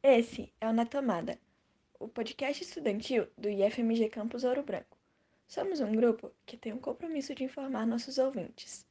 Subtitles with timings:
[0.00, 1.36] Esse é o Na Tomada,
[1.98, 4.96] o podcast estudantil do IFMG Campus Ouro Branco.
[5.48, 8.86] Somos um grupo que tem um compromisso de informar nossos ouvintes.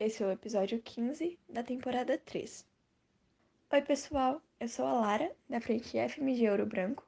[0.00, 2.66] Esse é o episódio 15 da temporada 3.
[3.70, 7.06] Oi, pessoal, eu sou a Lara, da frente IFMG Ouro Branco,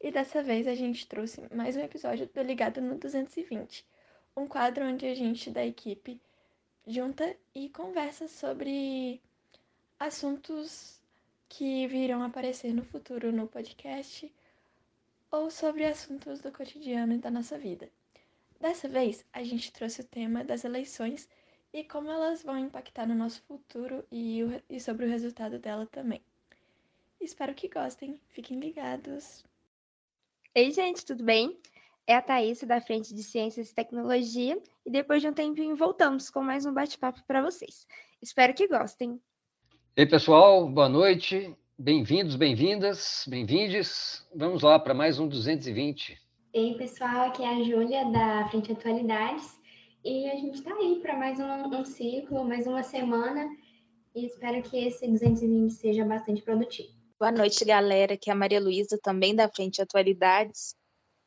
[0.00, 3.86] e dessa vez a gente trouxe mais um episódio do Ligado no 220,
[4.36, 6.20] um quadro onde a gente da equipe
[6.84, 9.22] junta e conversa sobre
[9.96, 10.99] assuntos
[11.50, 14.32] que virão aparecer no futuro no podcast
[15.32, 17.90] ou sobre assuntos do cotidiano e da nossa vida.
[18.60, 21.28] Dessa vez, a gente trouxe o tema das eleições
[21.72, 25.86] e como elas vão impactar no nosso futuro e, o, e sobre o resultado dela
[25.86, 26.22] também.
[27.20, 29.44] Espero que gostem, fiquem ligados.
[30.54, 31.58] Ei, gente, tudo bem?
[32.06, 36.30] É a Thaís, da Frente de Ciências e Tecnologia, e depois de um tempinho voltamos
[36.30, 37.86] com mais um bate-papo para vocês.
[38.22, 39.20] Espero que gostem.
[39.96, 41.52] Ei, pessoal, boa noite.
[41.76, 44.24] Bem-vindos, bem-vindas, bem-vindes.
[44.32, 46.16] Vamos lá para mais um 220.
[46.54, 49.58] Ei, pessoal, aqui é a Júlia, da Frente Atualidades.
[50.04, 53.50] E a gente está aí para mais um, um ciclo, mais uma semana.
[54.14, 56.90] E espero que esse 220 seja bastante produtivo.
[57.18, 58.14] Boa noite, galera.
[58.14, 60.76] Aqui é a Maria Luísa, também da Frente Atualidades.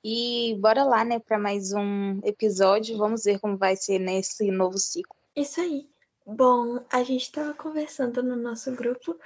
[0.05, 2.97] E bora lá, né, para mais um episódio.
[2.97, 5.15] Vamos ver como vai ser nesse novo ciclo.
[5.35, 5.92] Isso aí.
[6.25, 9.19] Bom, a gente estava conversando no nosso grupo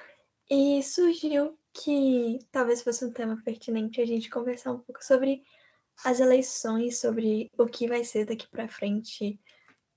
[0.49, 5.43] e surgiu que talvez fosse um tema pertinente a gente conversar um pouco sobre
[6.03, 9.39] as eleições, sobre o que vai ser daqui para frente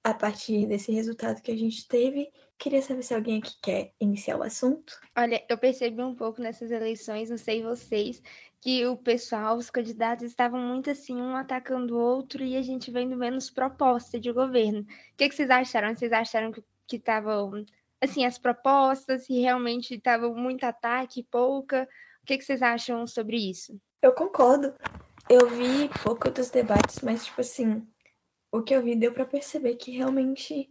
[0.04, 2.30] a partir desse resultado que a gente teve.
[2.58, 4.98] Queria saber se alguém aqui quer iniciar o assunto.
[5.16, 8.22] Olha, eu percebi um pouco nessas eleições, não sei vocês,
[8.60, 12.90] que o pessoal, os candidatos estavam muito assim, um atacando o outro e a gente
[12.90, 14.80] vendo menos proposta de governo.
[14.80, 15.94] O que, que vocês acharam?
[15.94, 17.64] Vocês acharam que que estavam,
[18.00, 21.88] assim, as propostas, se realmente estavam muito ataque, pouca.
[22.22, 23.80] O que, que vocês acham sobre isso?
[24.02, 24.74] Eu concordo.
[25.28, 27.86] Eu vi pouco dos debates, mas, tipo assim,
[28.50, 30.68] o que eu vi deu para perceber que realmente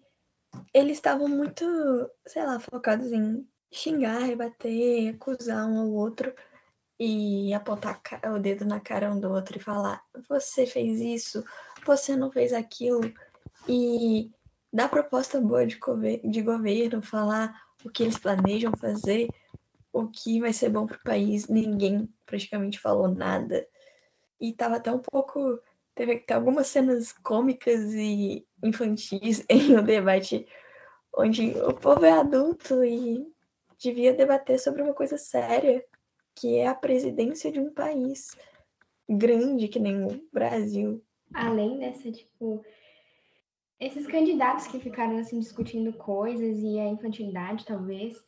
[0.74, 1.63] eles estavam muito,
[2.28, 6.34] sei lá, focados em xingar, rebater, acusar um ao outro
[7.00, 8.01] e apontar
[8.36, 11.46] o dedo na cara um do outro e falar: você fez isso,
[11.86, 13.13] você não fez aquilo.
[13.68, 14.31] E
[14.72, 15.80] dar proposta boa de,
[16.24, 19.28] de governo, falar o que eles planejam fazer,
[19.91, 23.68] o que vai ser bom para o país, ninguém praticamente falou nada.
[24.40, 25.59] E tava até um pouco.
[25.96, 30.47] Teve algumas cenas cômicas e infantis em um debate
[31.13, 33.28] onde o povo é adulto e
[33.78, 35.84] devia debater sobre uma coisa séria,
[36.36, 38.38] que é a presidência de um país
[39.09, 41.03] grande que nem o Brasil.
[41.34, 42.63] Além dessa, tipo,
[43.79, 48.22] esses candidatos que ficaram assim discutindo coisas e a infantilidade talvez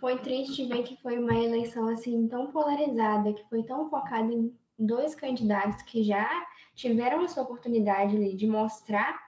[0.00, 4.52] foi triste ver que foi uma eleição assim tão polarizada que foi tão focada em
[4.78, 6.28] dois candidatos que já
[6.74, 9.18] tiveram a sua oportunidade de mostrar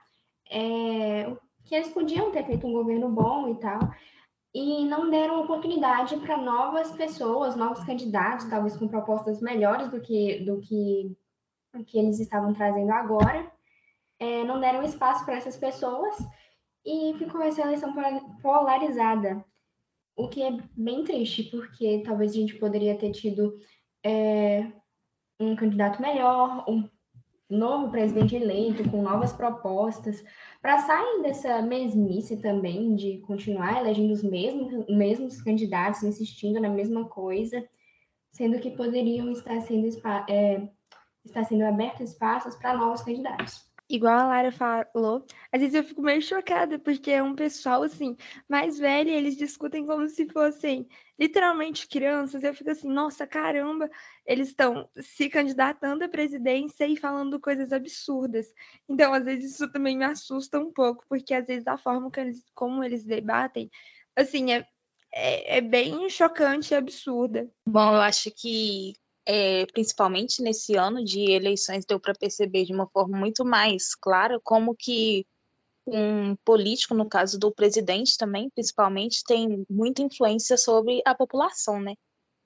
[0.51, 3.79] é, que eles podiam ter feito um governo bom e tal
[4.53, 10.43] e não deram oportunidade para novas pessoas, novos candidatos, talvez com propostas melhores do que
[10.43, 11.15] do que,
[11.73, 13.49] do que eles estavam trazendo agora
[14.19, 16.15] é, não deram espaço para essas pessoas
[16.85, 17.93] e ficou essa eleição
[18.41, 19.43] polarizada,
[20.15, 23.57] o que é bem triste, porque talvez a gente poderia ter tido
[24.03, 24.69] é,
[25.39, 26.89] um candidato melhor, um
[27.49, 30.23] novo presidente eleito com novas propostas,
[30.61, 37.05] para sair dessa mesmice também de continuar elegendo os mesmos, mesmos candidatos, insistindo na mesma
[37.05, 37.65] coisa,
[38.31, 39.87] sendo que poderiam estar sendo,
[40.29, 40.69] é,
[41.25, 46.01] estar sendo abertos espaços para novos candidatos igual a Lara falou, às vezes eu fico
[46.01, 48.15] meio chocada, porque é um pessoal, assim,
[48.47, 50.87] mais velho, eles discutem como se fossem
[51.19, 52.43] literalmente crianças.
[52.43, 53.89] Eu fico assim, nossa, caramba,
[54.25, 58.47] eles estão se candidatando à presidência e falando coisas absurdas.
[58.87, 62.43] Então, às vezes, isso também me assusta um pouco, porque às vezes a forma eles,
[62.53, 63.71] como eles debatem,
[64.15, 64.67] assim, é,
[65.11, 67.49] é, é bem chocante e absurda.
[67.65, 68.93] Bom, eu acho que
[69.31, 74.39] é, principalmente nesse ano de eleições, deu para perceber de uma forma muito mais clara
[74.43, 75.23] como que
[75.85, 81.93] um político, no caso do presidente também, principalmente, tem muita influência sobre a população, né?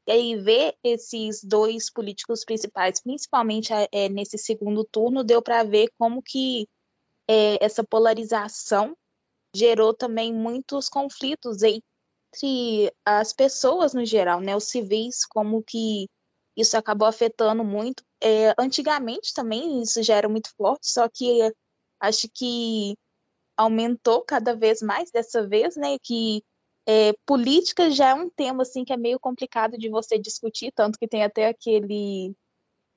[0.06, 5.90] E aí ver esses dois políticos principais, principalmente é, nesse segundo turno, deu para ver
[5.98, 6.68] como que
[7.30, 8.94] é, essa polarização
[9.56, 14.54] gerou também muitos conflitos entre as pessoas no geral, né?
[14.54, 16.10] Os civis, como que
[16.58, 18.04] isso acabou afetando muito.
[18.22, 21.52] É, antigamente também isso já era muito forte, só que
[22.00, 22.96] acho que
[23.58, 25.98] aumentou cada vez mais dessa vez, né?
[26.02, 26.44] Que
[26.86, 31.00] É, política já é um tema assim que é meio complicado de você discutir, tanto
[31.00, 32.36] que tem até aquele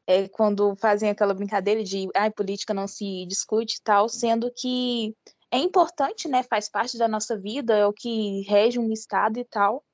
[0.07, 5.15] é, quando fazem aquela brincadeira de ah, política não se discute e tal, sendo que
[5.53, 6.43] é importante, né?
[6.45, 9.85] Faz parte da nossa vida, é o que rege um estado e tal,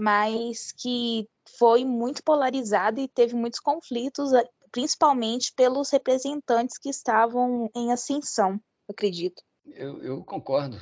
[0.00, 4.30] mas que foi muito polarizada e teve muitos conflitos,
[4.72, 8.58] principalmente pelos representantes que estavam em ascensão,
[8.88, 9.42] acredito.
[9.66, 10.80] Eu, eu concordo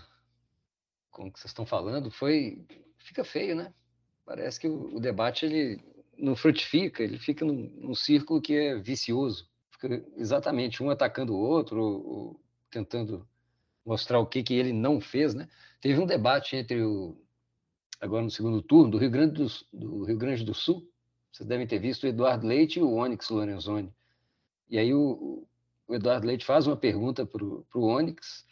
[1.10, 2.12] com o que vocês estão falando.
[2.12, 2.64] Foi,
[2.98, 3.74] fica feio, né?
[4.24, 5.82] Parece que o, o debate ele
[6.16, 9.48] não frutifica, ele fica num, num, círculo que é vicioso.
[9.72, 12.40] Fica exatamente um atacando o outro, ou, ou
[12.70, 13.26] tentando
[13.84, 15.48] mostrar o que, que ele não fez, né?
[15.80, 17.16] Teve um debate entre o
[18.00, 20.88] agora no segundo turno do Rio Grande do, do Rio Grande do Sul.
[21.32, 23.92] Vocês devem ter visto o Eduardo Leite e o Onyx Lorenzoni.
[24.68, 25.46] E aí o,
[25.86, 28.46] o Eduardo Leite faz uma pergunta para o Onyx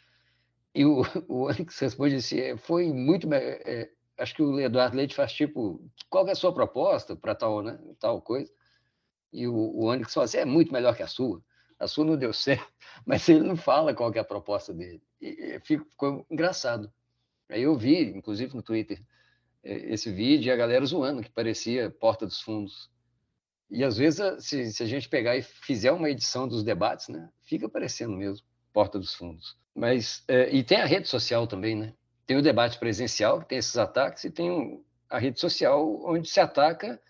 [0.73, 3.27] e o, o Onyx responde assim, é, foi muito...
[3.33, 7.61] É, acho que o Eduardo Leite faz tipo, qual é a sua proposta para tal,
[7.61, 8.51] né, tal coisa?
[9.31, 11.41] E o, o Onyx fala assim, é muito melhor que a sua.
[11.79, 12.71] A sua não deu certo,
[13.05, 15.01] mas ele não fala qual é a proposta dele.
[15.21, 16.91] E, e ficou engraçado.
[17.49, 19.01] Aí eu vi, inclusive no Twitter,
[19.63, 22.89] esse vídeo e a galera zoando, que parecia Porta dos Fundos.
[23.69, 27.29] E às vezes, se, se, a gente pegar e fizer uma edição dos debates, né,
[27.43, 29.57] fica parecendo mesmo Porta dos Fundos.
[29.75, 31.93] Mas, é, e tem a rede social também, né?
[32.25, 36.39] Tem o debate presencial, que tem esses ataques, e tem a rede social, onde se
[36.39, 37.01] ataca,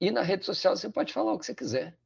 [0.00, 1.96] e na rede social você pode falar o que você quiser.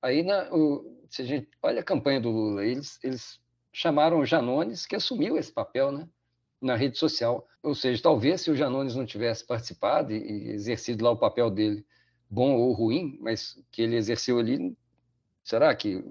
[0.00, 3.40] Aí, na, o, se a gente olha a campanha do Lula, eles, eles
[3.72, 6.08] chamaram o Janones, que assumiu esse papel, né?
[6.60, 7.46] Na rede social.
[7.62, 11.84] Ou seja, talvez se o Janones não tivesse participado e exercido lá o papel dele,
[12.28, 14.76] bom ou ruim, mas que ele exerceu ali,
[15.42, 16.04] será que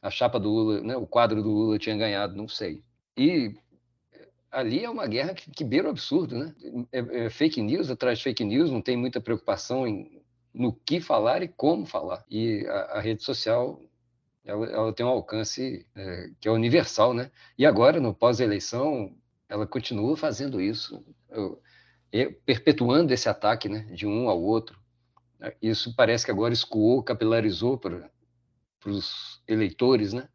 [0.00, 2.36] a chapa do Lula, né, o quadro do Lula tinha ganhado?
[2.36, 2.82] Não sei.
[3.16, 3.54] E
[4.50, 6.54] ali é uma guerra que, que beira o absurdo, né?
[6.92, 10.22] É, é fake news atrás de fake news, não tem muita preocupação em,
[10.54, 12.24] no que falar e como falar.
[12.30, 13.82] E a, a rede social
[14.44, 17.30] ela, ela, tem um alcance é, que é universal, né?
[17.58, 19.14] E agora, no pós-eleição,
[19.48, 21.04] ela continua fazendo isso,
[22.44, 24.78] perpetuando esse ataque né, de um ao outro.
[25.62, 28.10] Isso parece que agora escoou, capilarizou para
[28.84, 30.28] os eleitores, né?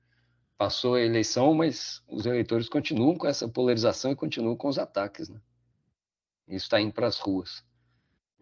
[0.58, 5.28] Passou a eleição, mas os eleitores continuam com essa polarização e continuam com os ataques,
[5.28, 5.42] né?
[6.48, 7.66] Isso está indo para as ruas.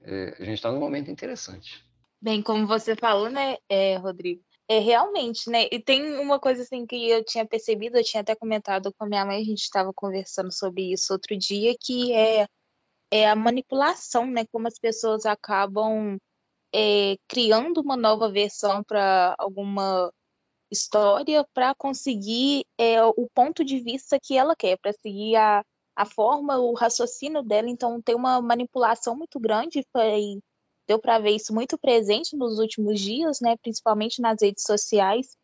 [0.03, 1.83] É, a gente está num momento interessante.
[2.21, 4.43] Bem, como você falou, né, é, Rodrigo?
[4.71, 5.67] É, realmente, né?
[5.69, 9.07] E tem uma coisa assim que eu tinha percebido, eu tinha até comentado com a
[9.07, 12.47] minha mãe, a gente estava conversando sobre isso outro dia, que é,
[13.11, 14.45] é a manipulação, né?
[14.51, 16.17] Como as pessoas acabam
[16.73, 20.11] é, criando uma nova versão para alguma
[20.71, 25.63] história para conseguir é, o ponto de vista que ela quer, para seguir a,
[25.97, 27.69] a forma, o raciocínio dela.
[27.69, 29.85] Então, tem uma manipulação muito grande.
[29.91, 30.39] Foi,
[30.87, 35.35] deu para ver isso muito presente nos últimos dias, né, principalmente nas redes sociais,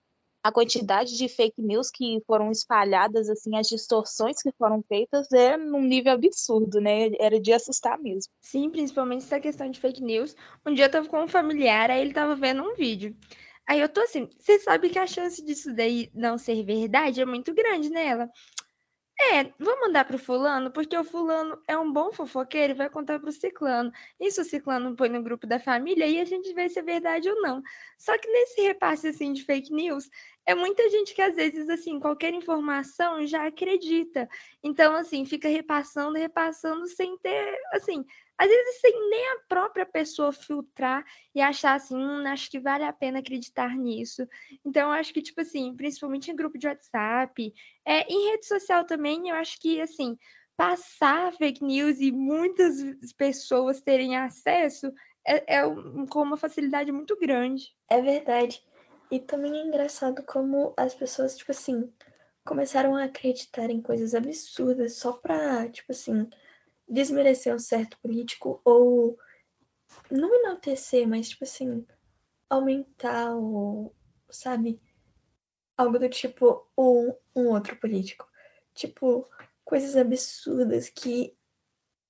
[0.44, 5.58] a quantidade de fake news que foram espalhadas, assim, as distorções que foram feitas é
[5.58, 7.10] num nível absurdo, né?
[7.20, 8.32] Era de assustar mesmo.
[8.40, 10.34] Sim, principalmente essa questão de fake news.
[10.66, 13.14] Um dia eu tava com um familiar, aí ele tava vendo um vídeo.
[13.68, 17.26] Aí eu tô assim, você sabe que a chance disso daí não ser verdade é
[17.26, 18.26] muito grande nela.
[18.26, 18.32] Né?
[19.20, 23.20] É, vou mandar pro fulano, porque o fulano é um bom fofoqueiro e vai contar
[23.20, 23.92] pro ciclano.
[24.20, 27.28] Isso o ciclano põe no grupo da família e a gente vê se é verdade
[27.28, 27.62] ou não.
[27.98, 30.08] Só que nesse repasse assim de fake news,
[30.48, 34.28] é muita gente que às vezes assim, qualquer informação já acredita.
[34.64, 38.04] Então assim, fica repassando, repassando sem ter, assim,
[38.38, 42.84] às vezes sem nem a própria pessoa filtrar e achar assim, hum, acho que vale
[42.84, 44.28] a pena acreditar nisso.
[44.64, 49.30] Então, acho que, tipo assim, principalmente em grupo de WhatsApp, é, em rede social também,
[49.30, 50.16] eu acho que, assim,
[50.56, 52.76] passar fake news e muitas
[53.18, 54.92] pessoas terem acesso
[55.26, 55.62] é, é
[56.10, 57.66] com uma facilidade muito grande.
[57.90, 58.64] É verdade.
[59.10, 61.92] E também é engraçado como as pessoas, tipo assim,
[62.46, 66.30] começaram a acreditar em coisas absurdas só pra, tipo assim,
[66.88, 69.18] desmerecer um certo político ou
[70.12, 71.86] não enaltecer, mas tipo assim,
[72.50, 73.94] aumentar o,
[74.30, 74.82] sabe,
[75.78, 78.28] algo do tipo um, um outro político.
[78.74, 79.28] Tipo,
[79.64, 81.36] coisas absurdas que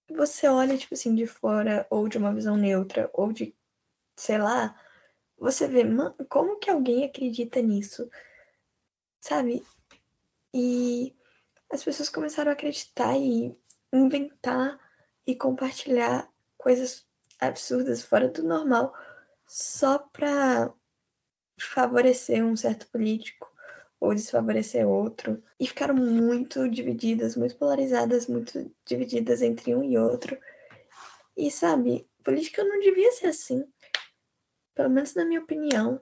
[0.10, 3.56] você olha, tipo assim, de fora, ou de uma visão neutra, ou de,
[4.16, 4.80] sei lá,
[5.38, 8.10] você vê, mano, como que alguém acredita nisso?
[9.22, 9.63] Sabe?
[10.53, 11.15] E
[11.72, 13.56] as pessoas começaram a acreditar e
[13.94, 14.79] inventar
[15.25, 17.06] e compartilhar coisas
[17.39, 18.94] absurdas fora do normal
[19.46, 20.74] só para
[21.60, 23.51] favorecer um certo político
[24.00, 25.44] ou desfavorecer outro.
[25.60, 30.38] E ficaram muito divididas, muito polarizadas, muito divididas entre um e outro.
[31.36, 33.65] E sabe, política não devia ser assim.
[34.77, 36.00] Pelo menos na minha opinião.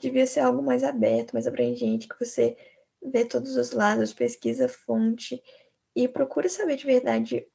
[0.00, 2.56] Devia ser algo mais aberto, mais abrangente, que você
[3.00, 5.40] vê todos os lados, pesquisa fonte
[5.94, 7.46] e procura saber de verdade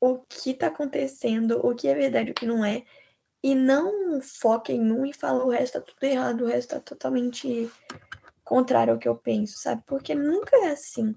[0.00, 2.84] o que está acontecendo, o que é verdade, o que não é.
[3.42, 6.80] E não foca em um e fala o resto tá tudo errado, o resto tá
[6.80, 7.68] totalmente
[8.44, 9.82] contrário ao que eu penso, sabe?
[9.84, 11.12] Porque nunca é assim.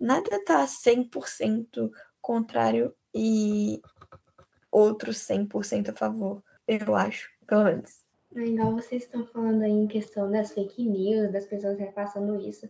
[0.00, 1.88] Nada tá 100%
[2.20, 3.80] contrário e
[4.72, 8.04] outro 100% a favor, eu acho, pelo menos.
[8.34, 12.68] Igual vocês estão falando aí em questão das fake news, das pessoas repassando isso,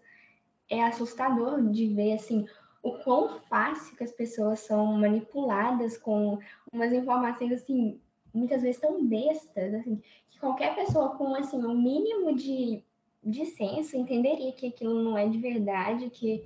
[0.71, 2.47] é assustador de ver assim
[2.83, 6.38] o quão fácil que as pessoas são manipuladas com
[6.73, 8.00] umas informações assim
[8.33, 12.85] muitas vezes tão bestas assim que qualquer pessoa com assim um mínimo de,
[13.25, 16.45] de senso entenderia que aquilo não é de verdade que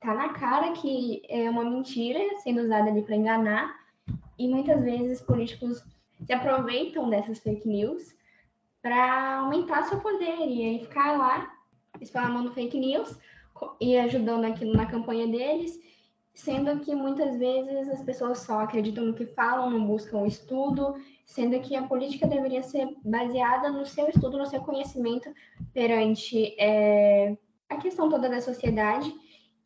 [0.00, 3.74] tá na cara que é uma mentira sendo usada ali para enganar
[4.38, 5.82] e muitas vezes políticos
[6.24, 8.14] se aproveitam dessas fake news
[8.82, 11.52] para aumentar seu poder e aí ficar lá
[12.00, 13.18] espalhando fake news
[13.80, 15.78] e ajudando aquilo na campanha deles,
[16.34, 20.94] sendo que muitas vezes as pessoas só acreditam no que falam, não buscam estudo,
[21.26, 25.32] sendo que a política deveria ser baseada no seu estudo, no seu conhecimento
[25.74, 27.36] perante é,
[27.68, 29.12] a questão toda da sociedade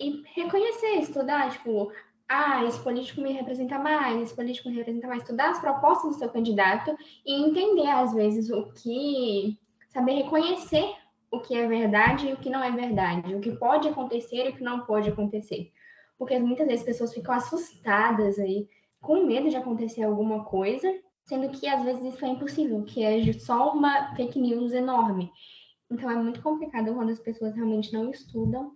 [0.01, 1.93] e reconhecer, estudar, tipo,
[2.33, 6.19] ah, esse político me representa mais, esse político me representa mais, estudar as propostas do
[6.19, 6.97] seu candidato
[7.27, 9.59] e entender, às vezes, o que.
[9.91, 10.95] saber reconhecer
[11.31, 14.49] o que é verdade e o que não é verdade, o que pode acontecer e
[14.49, 15.71] o que não pode acontecer.
[16.19, 18.67] Porque muitas vezes as pessoas ficam assustadas aí,
[19.01, 20.89] com medo de acontecer alguma coisa,
[21.25, 25.31] sendo que às vezes isso é impossível, que é só uma fake news enorme.
[25.91, 28.75] Então é muito complicado quando as pessoas realmente não estudam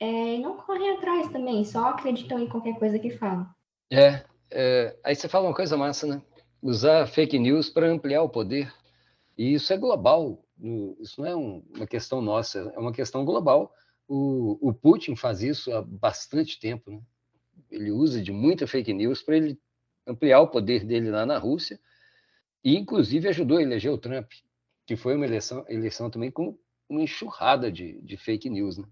[0.00, 3.46] é, e não correm atrás também, só acreditam em qualquer coisa que falam.
[3.90, 6.22] É, é, aí você fala uma coisa massa, né?
[6.62, 8.72] Usar fake news para ampliar o poder.
[9.36, 10.42] E isso é global
[11.00, 13.72] isso não é um, uma questão nossa, é uma questão global.
[14.08, 16.90] O, o, Putin faz isso há bastante tempo.
[16.90, 17.00] Né?
[17.70, 19.58] Ele usa de muita fake news para ele
[20.06, 21.78] ampliar o poder dele lá na Rússia
[22.64, 24.30] e, inclusive, ajudou a eleger o Trump,
[24.86, 28.78] que foi uma eleição, eleição também com uma enxurrada de, de fake news.
[28.78, 28.84] Né?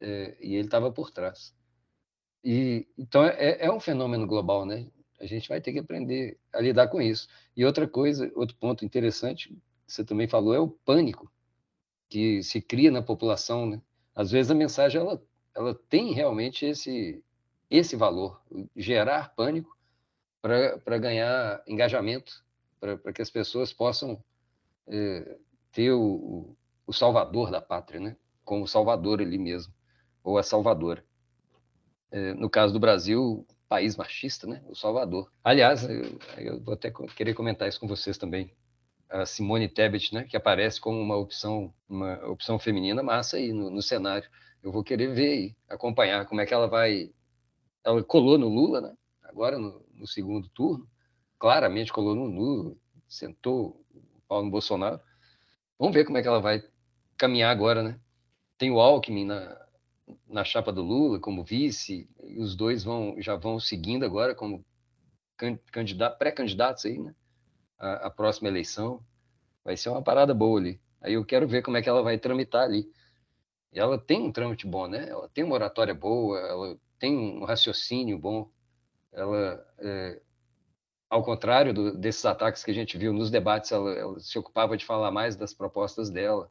[0.00, 1.54] É, e ele estava por trás.
[2.42, 4.86] E, então, é, é um fenômeno global, né?
[5.20, 7.28] A gente vai ter que aprender a lidar com isso.
[7.54, 11.30] E outra coisa, outro ponto interessante, você também falou, é o pânico
[12.08, 13.66] que se cria na população.
[13.66, 13.82] Né?
[14.14, 15.22] Às vezes a mensagem ela,
[15.54, 17.22] ela tem realmente esse,
[17.70, 18.42] esse valor,
[18.74, 19.76] gerar pânico
[20.40, 22.42] para ganhar engajamento,
[22.80, 24.22] para que as pessoas possam
[24.86, 25.38] é,
[25.70, 28.16] ter o, o, salvador da pátria, né?
[28.42, 29.72] como salvador ali mesmo,
[30.22, 31.04] ou a salvadora.
[32.10, 34.62] É, no caso do Brasil, país machista, né?
[34.68, 35.30] o salvador.
[35.44, 35.88] Aliás,
[36.38, 38.52] eu, vou até querer comentar isso com vocês também
[39.10, 43.68] a Simone Tebet, né, que aparece como uma opção, uma opção feminina massa aí no,
[43.68, 44.28] no cenário.
[44.62, 47.10] Eu vou querer ver e acompanhar como é que ela vai.
[47.84, 48.94] Ela colou no Lula, né?
[49.22, 50.88] Agora no, no segundo turno,
[51.38, 52.76] claramente colou no Lula,
[53.08, 55.00] sentou o Paulo no Bolsonaro.
[55.78, 56.62] Vamos ver como é que ela vai
[57.16, 57.98] caminhar agora, né?
[58.58, 59.66] Tem o Alckmin na,
[60.28, 64.64] na chapa do Lula como vice, os dois vão já vão seguindo agora como
[65.72, 67.14] candidato, pré-candidatos aí, né?
[67.78, 69.02] a, a, próxima eleição.
[69.64, 70.80] Vai ser uma parada boa ali.
[71.00, 72.90] Aí eu quero ver como é que ela vai tramitar ali.
[73.72, 75.08] E ela tem um trâmite bom, né?
[75.08, 78.50] Ela tem uma oratória boa, ela tem um raciocínio bom.
[79.12, 80.20] Ela, é,
[81.08, 84.76] ao contrário do, desses ataques que a gente viu nos debates, ela, ela se ocupava
[84.76, 86.50] de falar mais das propostas dela.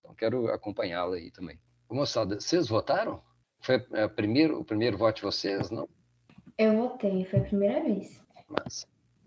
[0.00, 1.60] Então quero acompanhá-la aí também.
[1.90, 3.20] Moçada, vocês votaram?
[3.60, 5.88] Foi a primeiro, o primeiro voto de vocês, não?
[6.56, 8.20] Eu votei, foi a primeira vez.
[8.48, 8.86] Massa.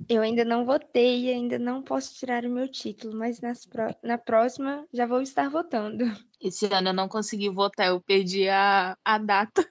[0.10, 3.96] Eu ainda não votei e ainda não posso tirar o meu título, mas nas pro...
[4.02, 6.06] na próxima já vou estar votando.
[6.42, 9.68] Esse ano eu não consegui votar, eu perdi a, a data.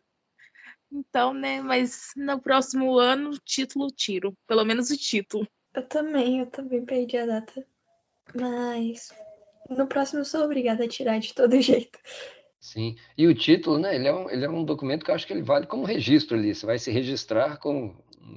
[0.90, 4.36] Então, né, mas no próximo ano, título tiro.
[4.46, 5.46] Pelo menos o título.
[5.74, 7.66] Eu também, eu também perdi a data.
[8.34, 9.10] Mas
[9.70, 11.98] no próximo eu sou obrigada a tirar de todo jeito.
[12.62, 15.26] Sim, e o título, né, ele é, um, ele é um documento que eu acho
[15.26, 16.54] que ele vale como registro ali.
[16.54, 17.92] Você vai se registrar com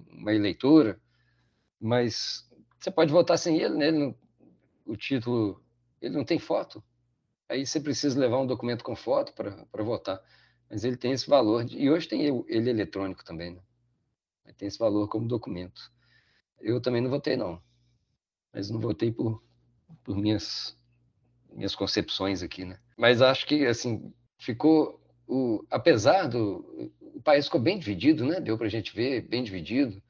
[0.09, 0.99] uma eleitora,
[1.79, 3.87] mas você pode votar sem ele, né?
[3.89, 4.15] Ele não,
[4.85, 5.63] o título,
[6.01, 6.83] ele não tem foto.
[7.47, 10.19] Aí você precisa levar um documento com foto para votar.
[10.69, 13.61] Mas ele tem esse valor, de, e hoje tem ele eletrônico também, né?
[14.57, 15.91] Tem esse valor como documento.
[16.59, 17.61] Eu também não votei, não.
[18.51, 19.43] Mas não votei por,
[20.03, 20.75] por minhas
[21.55, 22.77] minhas concepções aqui, né?
[22.97, 28.39] Mas acho que assim ficou o, apesar do o país ficou bem dividido, né?
[28.39, 30.01] Deu para a gente ver bem dividido.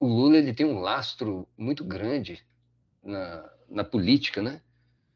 [0.00, 2.44] O Lula ele tem um lastro muito grande
[3.02, 4.60] na, na política, né?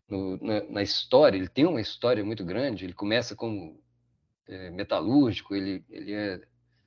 [0.08, 2.84] No, na, na, história, ele tem uma história muito grande.
[2.84, 3.80] Ele começa como
[4.48, 6.40] é, metalúrgico, ele ele é,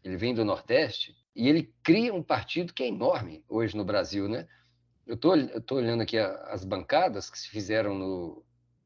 [0.04, 4.28] ele vem do Nordeste e ele cria um partido que é enorme hoje no Brasil,
[4.28, 4.48] né?
[5.06, 8.44] Eu estou olhando aqui as bancadas que se fizeram no,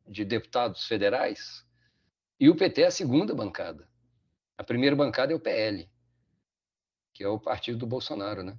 [0.08, 1.64] de deputados federais
[2.40, 3.88] e o PT é a segunda bancada.
[4.58, 5.88] A primeira bancada é o PL,
[7.14, 8.58] que é o partido do Bolsonaro, né?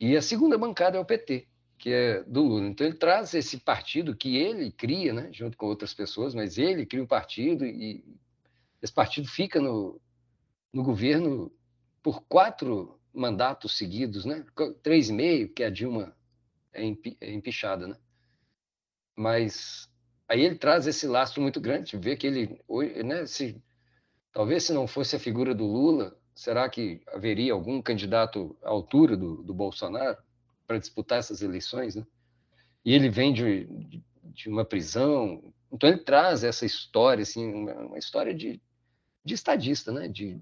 [0.00, 1.46] E a segunda bancada é o PT,
[1.78, 2.66] que é do Lula.
[2.66, 6.86] Então ele traz esse partido que ele cria, né, junto com outras pessoas, mas ele
[6.86, 8.04] cria um partido e
[8.82, 10.00] esse partido fica no,
[10.72, 11.52] no governo
[12.02, 14.44] por quatro mandatos seguidos, né?
[14.82, 16.14] Três e meio, que a Dilma
[16.74, 16.82] é,
[17.20, 17.96] é empichada, né?
[19.16, 19.88] Mas
[20.28, 22.60] aí ele traz esse lastro muito grande, vê que ele,
[23.04, 23.62] né, se,
[24.32, 29.16] talvez se não fosse a figura do Lula, será que haveria algum candidato à altura
[29.16, 30.18] do, do Bolsonaro
[30.66, 32.04] para disputar essas eleições, né?
[32.84, 33.66] E ele vem de,
[34.24, 38.60] de, uma prisão, então ele traz essa história, assim, uma, uma história de,
[39.24, 40.08] de estadista, né?
[40.08, 40.40] De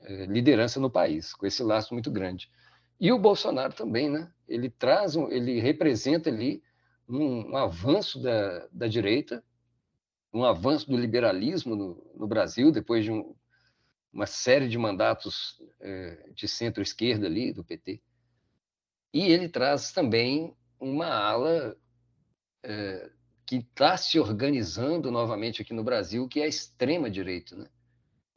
[0.00, 2.50] é, liderança no país, com esse laço muito grande.
[3.02, 4.32] E o Bolsonaro também, né?
[4.46, 6.62] Ele traz, um, ele representa ali
[7.08, 9.44] um, um avanço da, da, direita,
[10.32, 13.34] um avanço do liberalismo no, no Brasil, depois de um,
[14.12, 18.00] uma série de mandatos é, de centro-esquerda ali, do PT.
[19.12, 21.76] E ele traz também uma ala
[22.62, 23.10] é,
[23.44, 27.68] que está se organizando novamente aqui no Brasil, que é a extrema-direita, né?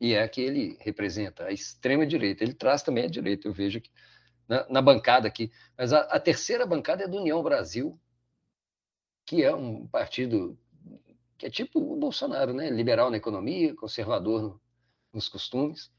[0.02, 2.44] E é a que ele representa, a extrema-direita.
[2.44, 3.92] Ele traz também a direita, eu vejo que
[4.48, 5.52] na, na bancada aqui.
[5.78, 8.00] Mas a, a, terceira bancada é do União Brasil,
[9.26, 10.58] que é um partido
[11.38, 12.70] que é tipo o Bolsonaro, né?
[12.70, 14.62] Liberal na economia, conservador no,
[15.14, 15.92] nos costumes.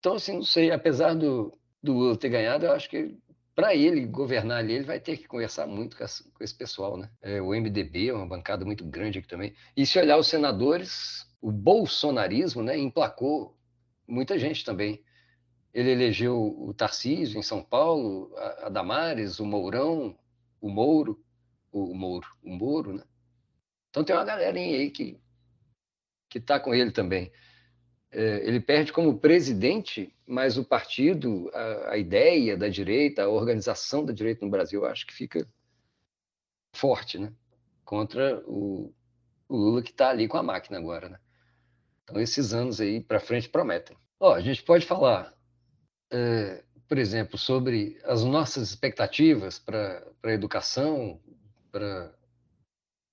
[0.00, 3.16] Então, assim, não sei, apesar do, do Lula ter ganhado, eu acho que
[3.54, 6.96] para ele governar ali, ele vai ter que conversar muito com, essa, com esse pessoal,
[6.96, 7.08] né?
[7.22, 9.54] É, o MDB é uma bancada muito grande aqui também.
[9.76, 13.56] E se olhar os senadores, o bolsonarismo, né, emplacou
[14.08, 15.02] muita gente também.
[15.74, 20.16] Ele elegeu o Tarcísio em São Paulo, a Damares, o Mourão,
[20.60, 21.20] o Mouro,
[21.72, 23.02] o Mouro, o Moro, né?
[23.90, 25.20] Então tem uma galerinha aí que
[26.30, 27.30] que está com ele também.
[28.10, 34.04] É, ele perde como presidente, mas o partido, a, a, ideia da direita, a organização
[34.04, 35.48] da direita no Brasil, acho que fica
[36.74, 37.32] forte, né?
[37.84, 38.92] Contra o,
[39.48, 41.20] o Lula que está ali com a máquina agora, né?
[42.02, 43.96] Então esses anos aí para frente prometem.
[44.18, 45.33] Ó, a gente pode falar
[46.14, 51.20] é, por exemplo, sobre as nossas expectativas para a educação,
[51.72, 52.14] para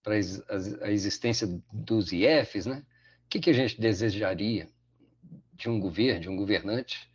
[0.05, 2.85] a existência dos IEFs, né?
[3.25, 4.69] O que, que a gente desejaria
[5.53, 7.09] de um governo, de um governante,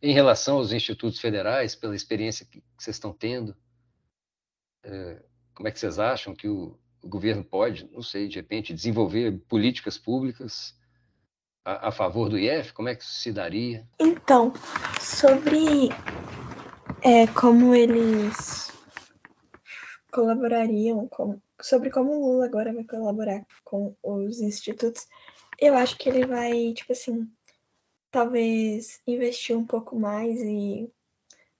[0.00, 3.56] em relação aos institutos federais, pela experiência que vocês estão tendo?
[4.84, 5.22] É,
[5.54, 9.40] como é que vocês acham que o, o governo pode, não sei, de repente, desenvolver
[9.48, 10.78] políticas públicas
[11.66, 12.72] a, a, favor do IF?
[12.72, 13.84] Como é que isso se daria?
[13.98, 14.52] Então,
[15.00, 15.88] sobre
[17.02, 18.72] é, como eles
[20.12, 25.08] colaborariam, com, sobre como o Lula agora vai colaborar com os institutos,
[25.58, 27.28] eu acho que ele vai, tipo assim,
[28.12, 30.88] talvez investir um pouco mais e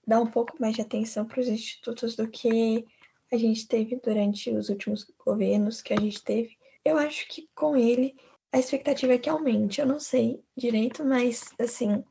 [0.07, 2.85] dar um pouco mais de atenção para os institutos do que
[3.29, 6.57] a gente teve durante os últimos governos que a gente teve.
[6.85, 8.15] Eu acho que com ele
[8.51, 9.81] a expectativa é que aumente.
[9.81, 12.03] Eu não sei direito, mas assim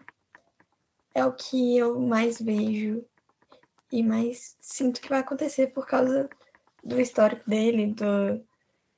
[1.14, 3.04] é o que eu mais vejo
[3.90, 6.28] e mais sinto que vai acontecer por causa
[6.84, 8.44] do histórico dele, do,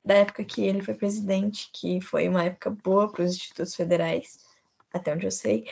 [0.03, 4.39] da época que ele foi presidente, que foi uma época boa para os institutos federais,
[4.93, 5.65] até onde eu sei.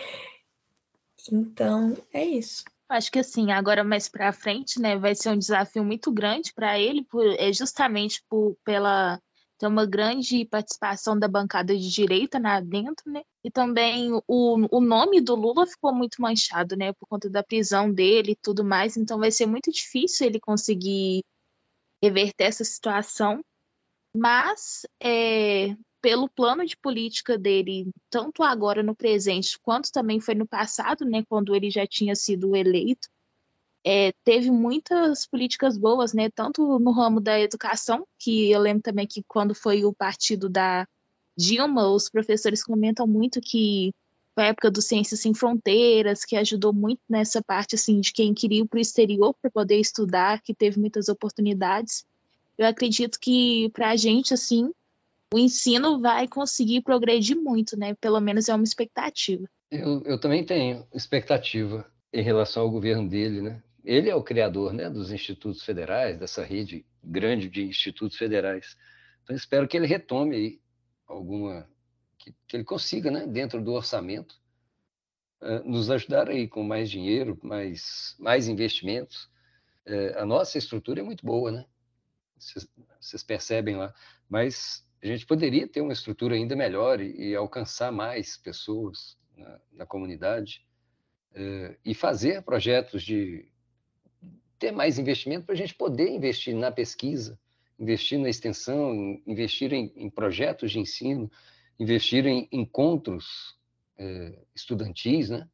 [1.32, 2.63] Então, é isso.
[2.88, 6.80] Acho que assim, agora mais para frente, né, vai ser um desafio muito grande para
[6.80, 9.21] ele, por, é justamente por, pela
[9.58, 13.24] tem uma grande participação da bancada de direita lá dentro, né?
[13.43, 16.93] E também o, o nome do Lula ficou muito manchado, né?
[16.93, 18.98] Por conta da prisão dele e tudo mais.
[18.98, 21.24] Então vai ser muito difícil ele conseguir
[22.02, 23.43] reverter essa situação.
[24.15, 30.48] Mas é, pelo plano de política dele, tanto agora no presente, quanto também foi no
[30.48, 31.24] passado, né?
[31.28, 33.10] Quando ele já tinha sido eleito,
[33.89, 36.30] é, teve muitas políticas boas, né?
[36.30, 40.86] Tanto no ramo da educação, que eu lembro também que quando foi o partido da
[41.38, 43.93] Dilma, os professores comentam muito que
[44.36, 48.34] foi a época do Ciências Sem Fronteiras, que ajudou muito nessa parte assim de quem
[48.34, 52.06] queria ir para o exterior para poder estudar, que teve muitas oportunidades.
[52.58, 54.69] eu acredito que para a gente, assim,
[55.34, 57.93] o ensino vai conseguir progredir muito, né?
[58.02, 59.47] Pelo menos é uma expectativa.
[59.71, 63.63] Eu, eu também tenho expectativa em relação ao governo dele, né?
[63.88, 68.78] Ele é o criador né, dos institutos federais, dessa rede grande de institutos federais.
[69.23, 70.62] Então, espero que ele retome
[71.08, 71.65] alguma.
[72.17, 74.36] que, que ele consiga, né, dentro do orçamento,
[75.41, 79.30] uh, nos ajudar aí com mais dinheiro, mais, mais investimentos.
[79.88, 81.65] Uh, a nossa estrutura é muito boa, né?
[83.00, 83.93] Vocês percebem lá.
[84.28, 89.62] Mas a gente poderia ter uma estrutura ainda melhor e, e alcançar mais pessoas na,
[89.71, 90.67] na comunidade
[91.32, 93.50] uh, e fazer projetos de
[94.60, 97.39] ter mais investimento para a gente poder investir na pesquisa,
[97.80, 101.32] investir na extensão, investir em, em projetos de ensino,
[101.80, 103.58] investir em encontros
[104.00, 105.48] uh, estudantis, né?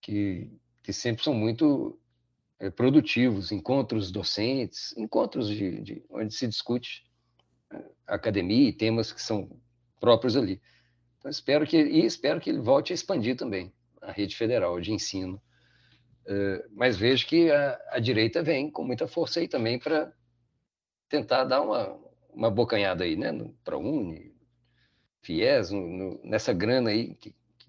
[0.00, 0.50] Que,
[0.82, 1.98] que sempre são muito
[2.58, 7.04] é, produtivos, encontros docentes, encontros de, de onde se discute
[8.06, 9.50] academia e temas que são
[9.98, 10.60] próprios ali.
[11.18, 14.92] Então, espero que, e espero que ele volte a expandir também a rede federal de
[14.92, 15.40] ensino.
[16.26, 20.10] Uh, mas vejo que a, a, direita vem com muita força aí também para
[21.08, 22.00] tentar dar uma,
[22.32, 23.30] uma bocanhada aí, né?
[23.62, 24.34] Para Uni,
[25.22, 27.68] FIES, no, no, nessa grana aí que, que,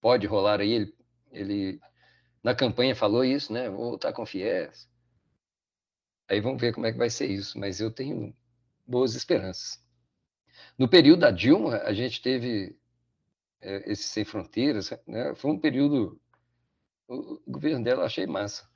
[0.00, 0.72] pode rolar aí.
[0.72, 0.94] Ele,
[1.32, 1.80] ele
[2.42, 3.68] na campanha falou isso, né?
[3.68, 4.88] Vou voltar com FIES.
[6.28, 7.58] Aí vamos ver como é que vai ser isso.
[7.58, 8.34] Mas eu tenho
[8.86, 9.84] boas esperanças.
[10.78, 12.78] No período da Dilma, a gente teve
[13.60, 15.34] é, esse Sem Fronteiras, né?
[15.34, 16.20] foi um período.
[17.08, 18.68] O governo dela eu achei massa.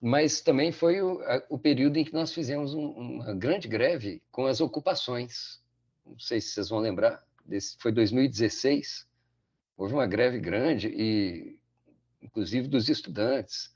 [0.00, 4.20] Mas também foi o, a, o período em que nós fizemos um, uma grande greve
[4.30, 5.62] com as ocupações.
[6.04, 9.06] Não sei se vocês vão lembrar, desse, foi 2016.
[9.76, 11.58] Houve uma greve grande, e
[12.20, 13.74] inclusive dos estudantes,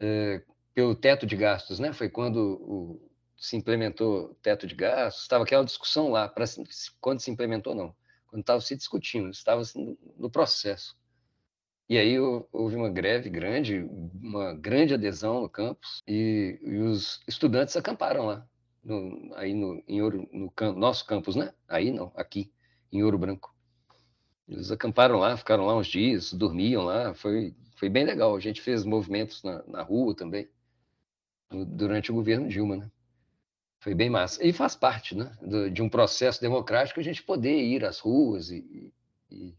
[0.00, 0.42] é,
[0.74, 1.78] pelo teto de gastos.
[1.78, 1.92] Né?
[1.92, 6.46] Foi quando o, se implementou teto de gastos, estava aquela discussão lá, para
[7.00, 7.94] quando se implementou, não.
[8.26, 10.96] Quando estava se discutindo, estava assim, no processo.
[11.88, 13.86] E aí houve uma greve grande,
[14.22, 18.48] uma grande adesão no campus, e, e os estudantes acamparam lá,
[18.82, 21.52] no, aí no, em Ouro, no nosso campus, né?
[21.68, 22.50] Aí não, aqui,
[22.90, 23.54] em Ouro Branco.
[24.48, 28.34] Eles acamparam lá, ficaram lá uns dias, dormiam lá, foi, foi bem legal.
[28.34, 30.48] A gente fez movimentos na, na rua também,
[31.50, 32.90] durante o governo Dilma, né?
[33.78, 34.44] Foi bem massa.
[34.44, 35.30] E faz parte né,
[35.70, 38.90] de um processo democrático a gente poder ir às ruas e,
[39.30, 39.54] e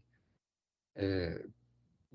[0.96, 1.46] é,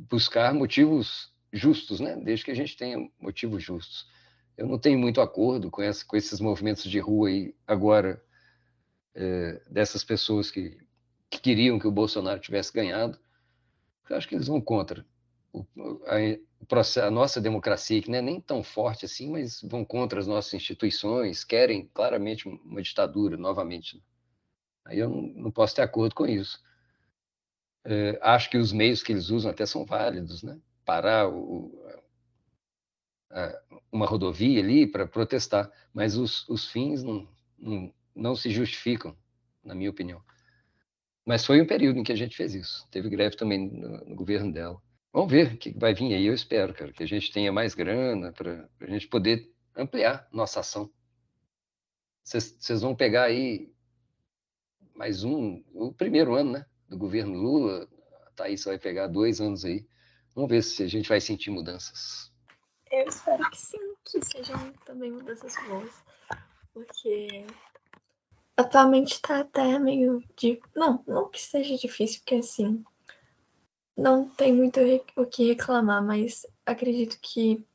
[0.10, 2.16] buscar motivos justos, né?
[2.16, 4.10] desde que a gente tenha motivos justos.
[4.58, 8.24] Eu não tenho muito acordo com, essa, com esses movimentos de rua aí agora,
[9.14, 10.78] é, dessas pessoas que,
[11.30, 13.20] que, queriam que o Bolsonaro tivesse ganhado.
[14.10, 15.06] Eu acho que eles vão contra
[15.54, 15.66] o,
[16.06, 20.28] a, a nossa democracia, que não é nem tão forte assim, mas vão contra as
[20.28, 24.02] nossas instituições, querem claramente uma ditadura novamente.
[24.86, 26.62] Aí eu não, não posso ter acordo com isso.
[27.84, 30.60] É, acho que os meios que eles usam até são válidos, né?
[30.86, 31.72] Parar o,
[33.32, 39.15] a, uma rodovia ali para protestar, mas os, os fins não, não, não se justificam,
[39.63, 40.24] na minha opinião.
[41.26, 42.88] Mas foi um período em que a gente fez isso.
[42.89, 44.82] Teve greve também no, no governo dela.
[45.13, 46.26] Vamos ver o que vai vir aí.
[46.26, 50.60] Eu espero, cara, que a gente tenha mais grana para a gente poder ampliar nossa
[50.60, 50.89] ação.
[52.24, 53.72] Vocês vão pegar aí
[54.96, 57.88] mais um, o primeiro ano, né, do governo Lula.
[58.28, 59.88] A Thaís vai pegar dois anos aí.
[60.36, 62.32] Vamos ver se a gente vai sentir mudanças.
[62.92, 65.92] Eu espero que sim, que sejam também mudanças boas.
[66.74, 67.46] Porque
[68.58, 70.62] atualmente está até meio de.
[70.76, 72.84] Não, não que seja difícil, porque assim,
[73.98, 74.80] não tem muito
[75.16, 77.66] o que reclamar, mas acredito que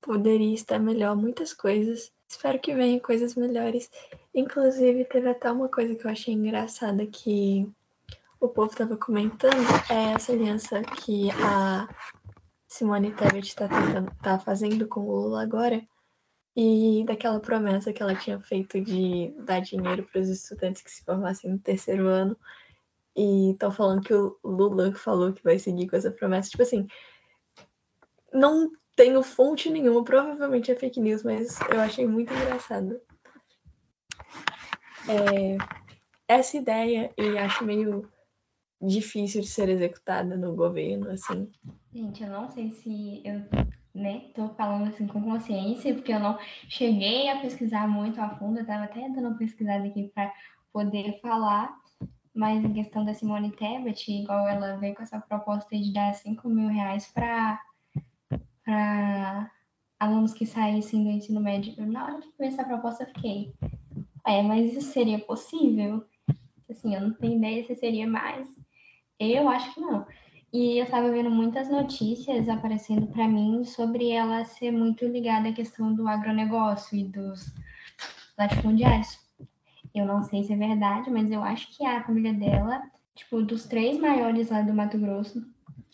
[0.00, 2.12] poderia estar melhor muitas coisas.
[2.28, 3.90] Espero que venham coisas melhores.
[4.34, 7.66] Inclusive, teve até uma coisa que eu achei engraçada que
[8.40, 11.88] o povo estava comentando, é essa aliança que a
[12.66, 13.68] Simone Tebet está
[14.22, 15.82] tá fazendo com o Lula agora,
[16.56, 21.04] e daquela promessa que ela tinha feito de dar dinheiro para os estudantes que se
[21.04, 22.36] formassem no terceiro ano
[23.16, 26.50] e estão falando que o Lula falou que vai seguir com essa promessa.
[26.50, 26.88] Tipo assim,
[28.32, 33.00] não tenho fonte nenhuma, provavelmente é fake news, mas eu achei muito engraçado.
[35.08, 35.56] É,
[36.26, 38.08] essa ideia e acho meio
[38.80, 41.50] difícil de ser executada no governo, assim.
[41.92, 43.42] Gente, eu não sei se eu
[43.94, 46.38] né, tô falando assim com consciência, porque eu não
[46.68, 50.32] cheguei a pesquisar muito a fundo, eu tava até dando pesquisada aqui para
[50.72, 51.76] poder falar,
[52.32, 56.48] mas em questão da Simone Tebet, igual ela veio com essa proposta de dar 5
[56.48, 57.60] mil reais para
[59.98, 61.74] alunos que saíssem do ensino médio.
[61.84, 63.52] Na hora que vi essa proposta, eu fiquei,
[64.24, 66.04] é, mas isso seria possível?
[66.70, 68.46] Assim, eu não tenho ideia se seria mais.
[69.18, 70.06] Eu acho que não.
[70.52, 75.52] E eu estava vendo muitas notícias aparecendo para mim sobre ela ser muito ligada à
[75.52, 77.52] questão do agronegócio e dos
[78.38, 79.18] latifundiários.
[79.94, 82.82] Eu não sei se é verdade, mas eu acho que a família dela,
[83.14, 85.44] tipo, dos três maiores lá do Mato Grosso,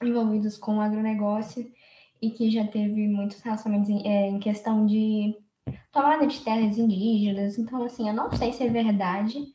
[0.03, 1.71] envolvidos com o agronegócio
[2.21, 5.37] e que já teve muitos relacionamentos em, é, em questão de
[5.91, 7.59] tomada de terras indígenas.
[7.59, 9.54] Então, assim, eu não sei se é verdade,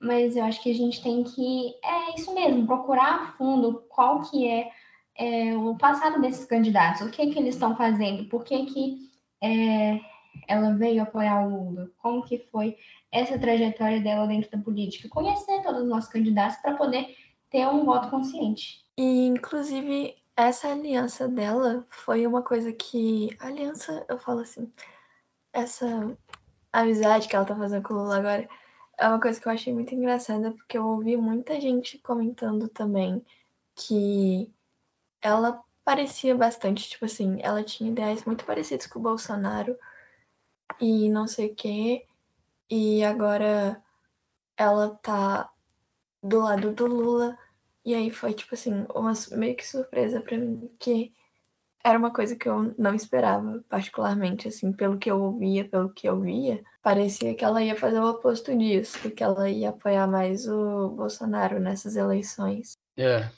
[0.00, 4.22] mas eu acho que a gente tem que, é isso mesmo, procurar a fundo qual
[4.22, 4.70] que é,
[5.16, 9.10] é o passado desses candidatos, o que que eles estão fazendo, por que que
[9.42, 10.00] é,
[10.46, 12.76] ela veio apoiar o Lula, como que foi
[13.10, 17.16] essa trajetória dela dentro da política, conhecer todos os nossos candidatos para poder
[17.50, 18.84] ter um voto consciente.
[18.98, 23.34] E, inclusive, essa aliança dela foi uma coisa que.
[23.38, 24.70] Aliança, eu falo assim.
[25.52, 26.16] Essa
[26.72, 28.48] amizade que ela tá fazendo com o Lula agora
[28.98, 33.24] é uma coisa que eu achei muito engraçada, porque eu ouvi muita gente comentando também
[33.74, 34.50] que
[35.20, 39.78] ela parecia bastante, tipo assim, ela tinha ideais muito parecidos com o Bolsonaro
[40.80, 42.06] e não sei o quê.
[42.70, 43.82] E agora
[44.56, 45.50] ela tá
[46.22, 47.38] do lado do Lula.
[47.84, 51.14] E aí foi, tipo assim, uma meio que surpresa para mim, que
[51.86, 56.08] era uma coisa que eu não esperava, particularmente, assim, pelo que eu ouvia, pelo que
[56.08, 60.48] eu via, parecia que ela ia fazer o oposto disso, que ela ia apoiar mais
[60.48, 62.72] o Bolsonaro nessas eleições.
[62.96, 63.30] É.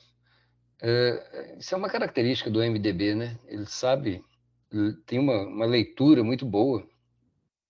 [0.81, 3.39] é isso é uma característica do MDB, né?
[3.47, 4.25] Ele sabe,
[4.73, 6.89] ele tem uma, uma leitura muito boa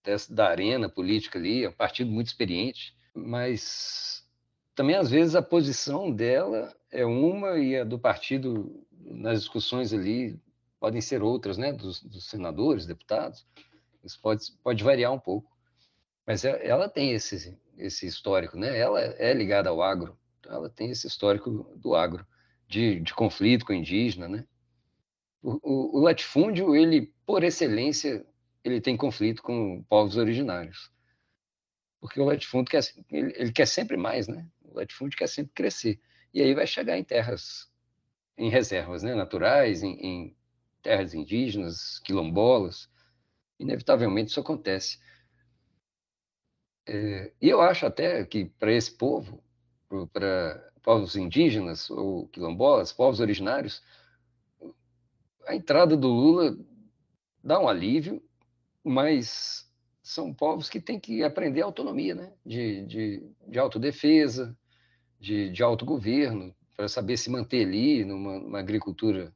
[0.04, 4.24] dessa, da arena política ali, é um partido muito experiente, mas
[4.76, 10.40] também às vezes a posição dela é uma e a do partido nas discussões ali
[10.80, 13.46] podem ser outras, né, dos, dos senadores, deputados.
[14.04, 15.50] Isso pode, pode variar um pouco.
[16.26, 18.78] Mas é, ela tem esse, esse histórico, né?
[18.78, 22.26] Ela é ligada ao agro, então ela tem esse histórico do agro,
[22.66, 24.44] de, de conflito com indígena, né?
[25.42, 28.26] O, o, o, latifúndio, ele, por excelência,
[28.64, 30.90] ele tem conflito com povos originários.
[32.00, 34.46] Porque o latifúndio quer, ele, ele quer sempre mais, né?
[34.62, 36.00] O latifúndio quer sempre crescer.
[36.34, 37.70] E aí vai chegar em terras,
[38.36, 39.14] em reservas né?
[39.14, 40.36] naturais, em, em
[40.82, 42.88] terras indígenas, quilombolas,
[43.58, 44.98] inevitavelmente isso acontece.
[46.86, 49.42] É, e eu acho até que para esse povo,
[50.12, 53.82] para povos indígenas ou quilombolas, povos originários,
[55.46, 56.56] a entrada do Lula
[57.42, 58.22] dá um alívio,
[58.82, 59.70] mas
[60.02, 62.32] são povos que têm que aprender autonomia, né?
[62.44, 64.56] de, de, de autodefesa,
[65.20, 69.34] de, de autogoverno, para saber se manter ali numa, numa agricultura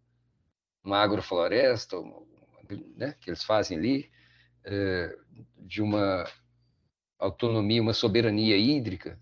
[0.85, 1.97] uma agrofloresta,
[2.97, 4.11] né, que eles fazem ali,
[4.65, 5.17] é,
[5.59, 6.25] de uma
[7.19, 9.19] autonomia, uma soberania hídrica,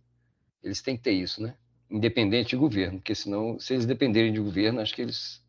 [0.63, 1.57] eles têm que ter isso, né?
[1.91, 5.45] Independente de governo, porque senão, se eles dependerem de governo, acho que eles,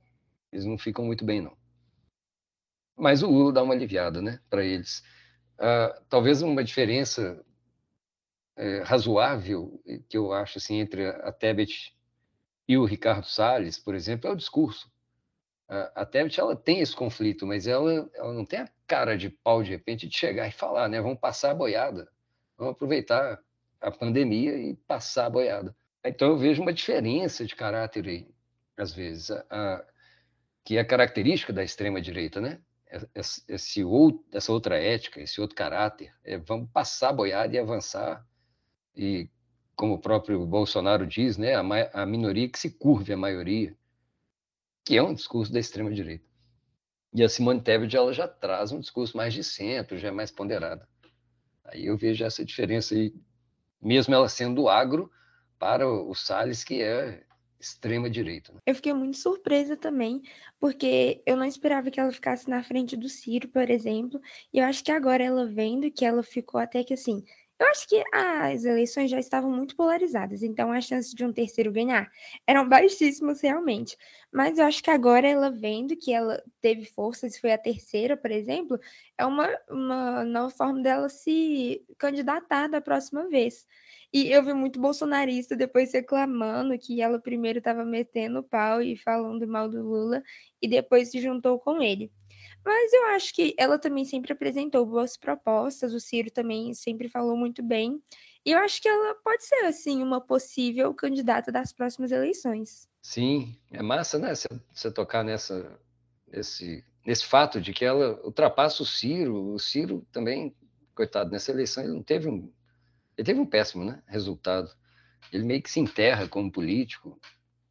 [0.51, 1.55] eles não ficam muito bem, não.
[2.97, 5.03] Mas o Lula dá uma aliviada, né, para eles.
[5.57, 7.43] Ah, talvez uma diferença
[8.57, 11.95] é, razoável que eu acho assim entre a Tebet
[12.67, 14.90] e o Ricardo Salles, por exemplo, é o discurso
[15.95, 19.63] a Tebet ela tem esse conflito, mas ela, ela não tem a cara de pau
[19.63, 20.99] de repente de chegar e falar, né?
[20.99, 22.09] Vamos passar a boiada,
[22.57, 23.39] vamos aproveitar
[23.79, 25.73] a pandemia e passar a boiada.
[26.03, 28.27] Então eu vejo uma diferença de caráter aí,
[28.75, 29.85] às vezes, a, a,
[30.65, 32.59] que é característica da extrema direita, né?
[33.15, 37.59] Esse, esse outro, essa outra ética, esse outro caráter, é, vamos passar a boiada e
[37.59, 38.27] avançar
[38.93, 39.29] e
[39.73, 41.61] como o próprio Bolsonaro diz, né, a,
[41.93, 43.73] a minoria que se curve à maioria
[44.83, 46.25] que é um discurso da extrema-direita.
[47.13, 50.31] E a Simone Tebet ela já traz um discurso mais de centro, já é mais
[50.31, 50.85] ponderado.
[51.65, 53.13] Aí eu vejo essa diferença aí,
[53.81, 55.11] mesmo ela sendo do agro,
[55.59, 57.23] para o Salles, que é
[57.59, 58.51] extrema-direita.
[58.51, 58.59] Né?
[58.65, 60.21] Eu fiquei muito surpresa também,
[60.59, 64.19] porque eu não esperava que ela ficasse na frente do Ciro, por exemplo,
[64.51, 67.23] e eu acho que agora ela vendo que ela ficou até que assim,
[67.61, 71.71] eu acho que as eleições já estavam muito polarizadas, então a chance de um terceiro
[71.71, 72.09] ganhar
[72.47, 73.95] eram baixíssimas realmente.
[74.33, 78.31] Mas eu acho que agora ela vendo que ela teve forças, foi a terceira, por
[78.31, 78.79] exemplo,
[79.15, 83.67] é uma, uma nova forma dela se candidatar da próxima vez.
[84.11, 89.47] E eu vi muito bolsonarista depois reclamando que ela primeiro estava metendo pau e falando
[89.47, 90.23] mal do Lula
[90.59, 92.11] e depois se juntou com ele.
[92.63, 97.35] Mas eu acho que ela também sempre apresentou boas propostas, o Ciro também sempre falou
[97.35, 98.01] muito bem.
[98.45, 102.87] E eu acho que ela pode ser, assim, uma possível candidata das próximas eleições.
[103.01, 104.33] Sim, é massa, né?
[104.73, 105.79] Você tocar nessa,
[106.31, 109.53] esse, nesse fato de que ela ultrapassa o Ciro.
[109.53, 110.55] O Ciro também,
[110.95, 112.51] coitado, nessa eleição ele não teve um,
[113.17, 114.71] ele teve um péssimo, né, resultado.
[115.31, 117.19] Ele meio que se enterra como político.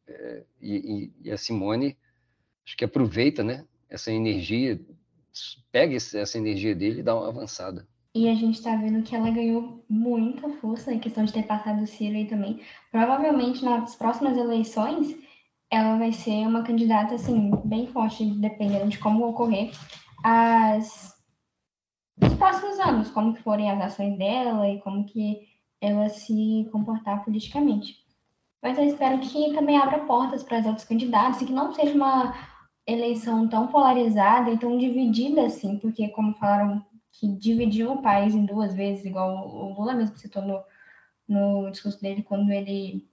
[0.06, 1.96] É, e, e, a Simone
[2.64, 4.80] acho que aproveita, né, essa energia,
[5.70, 7.86] pega essa energia dele e dá uma avançada.
[8.14, 11.82] E a gente está vendo que ela ganhou muita força em questão de ter passado
[11.82, 12.60] o Ciro aí também.
[12.90, 15.16] Provavelmente nas próximas eleições
[15.70, 19.70] ela vai ser uma candidata assim bem forte, dependendo de como ocorrer
[20.24, 21.10] as
[22.22, 25.48] os próximos anos, como que forem as ações dela e como que
[25.80, 27.96] ela se comportar politicamente.
[28.62, 31.94] Mas eu espero que também abra portas para os outros candidatos e que não seja
[31.94, 32.34] uma
[32.86, 38.44] eleição tão polarizada e tão dividida assim, porque como falaram que dividiu o país em
[38.44, 40.62] duas vezes, igual o Lula mesmo citou no,
[41.28, 43.08] no discurso dele quando ele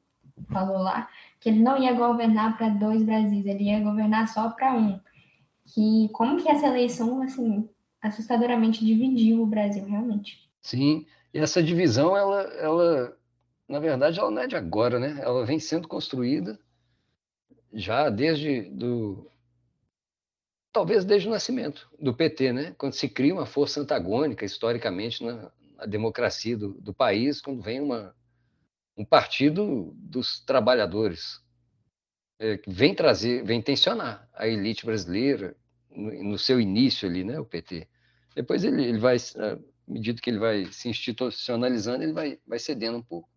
[0.50, 4.74] falou lá, que ele não ia governar para dois Brasis, ele ia governar só para
[4.74, 5.00] um.
[5.66, 7.68] Que como que essa eleição assim
[8.02, 10.50] assustadoramente dividiu o Brasil realmente?
[10.62, 13.18] Sim, e essa divisão ela ela
[13.68, 15.20] na verdade ela não é de agora, né?
[15.22, 16.58] Ela vem sendo construída
[17.74, 19.30] já desde do
[20.72, 22.76] talvez desde o nascimento do PT, né?
[22.78, 27.82] Quando se cria uma força antagônica historicamente na, na democracia do, do país, quando vem
[27.82, 28.16] uma
[28.98, 31.40] um partido dos trabalhadores,
[32.40, 35.56] é, que vem trazer, vem tensionar a elite brasileira
[35.92, 37.88] no, no, seu início ali, né, o PT.
[38.36, 42.98] Depois ele, ele vai, à medida que ele vai se institucionalizando, ele vai, vai cedendo
[42.98, 43.30] um pouco.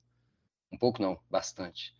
[0.72, 1.94] Um pouco não, bastante.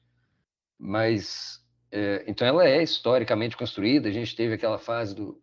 [0.79, 1.60] Mas,
[1.93, 5.41] é, então ela é historicamente construída, a gente teve aquela fase do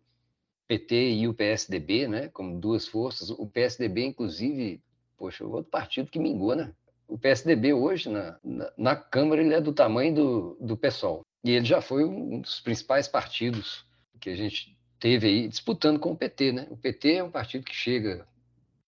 [0.66, 3.30] PT e o PSDB, né, como duas forças.
[3.30, 4.82] O PSDB, inclusive,
[5.16, 6.72] poxa, outro partido que mingou, né?
[7.08, 11.22] o PSDB hoje, na, na, na, Câmara, ele é do tamanho do, do PSOL.
[11.42, 13.86] E ele já foi um dos principais partidos
[14.20, 16.52] que a gente teve aí disputando com o PT.
[16.52, 16.66] Né?
[16.70, 18.26] O PT é um partido que chega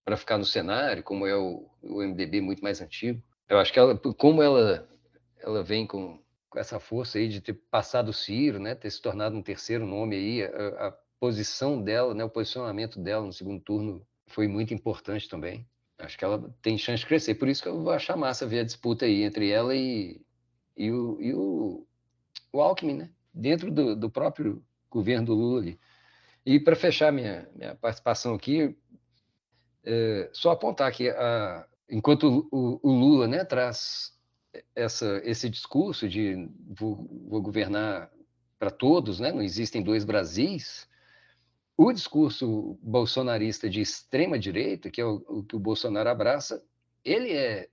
[0.05, 3.23] para ficar no cenário, como é o, o MDB muito mais antigo.
[3.49, 4.87] Eu acho que ela, como ela,
[5.39, 6.21] ela vem com,
[6.57, 10.17] essa força aí de ter passado o Ciro, né, ter se tornado um terceiro nome
[10.17, 15.29] aí, a, a posição dela, né, o posicionamento dela no segundo turno foi muito importante
[15.29, 15.67] também.
[15.99, 17.35] Acho que ela tem chance de crescer.
[17.35, 20.21] Por isso que eu vou achar massa ver a disputa aí entre ela e,
[20.77, 21.87] e, o, e o,
[22.53, 23.11] o Alckmin, né?
[23.33, 25.81] Dentro do, do próprio governo do Lula ali.
[26.45, 28.75] E para fechar minha, minha participação aqui,
[29.85, 34.13] é, só apontar que a, enquanto o, o, Lula né, traz
[34.75, 38.11] essa, esse discurso de vou, vou governar
[38.59, 40.89] para todos, né, não existem dois Brasis,
[41.77, 46.63] o discurso bolsonarista de extrema direita, que é o, o que o Bolsonaro abraça,
[47.03, 47.71] ele é,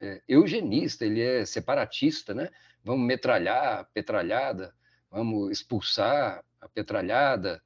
[0.00, 2.48] é, eugenista, ele é separatista, né?
[2.82, 4.74] Vamos metralhar a petralhada,
[5.10, 7.62] vamos expulsar a petralhada.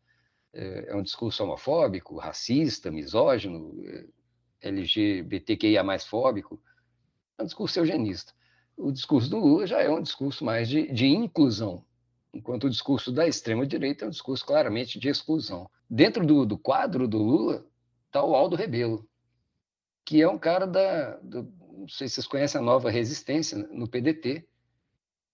[0.52, 6.60] É, é um discurso homofóbico, racista, misógino, é, LGBTQIA mais fóbico.
[7.38, 8.32] É um discurso eugenista.
[8.76, 11.84] O discurso do Lula já é um discurso mais de, de inclusão,
[12.32, 15.70] enquanto o discurso da extrema-direita é um discurso claramente de exclusão.
[15.88, 17.64] Dentro do, do quadro do Lula
[18.06, 19.08] está o Aldo Rebelo,
[20.04, 21.16] que é um cara da.
[21.16, 24.46] Do, não sei se vocês conhecem a nova resistência no PDT,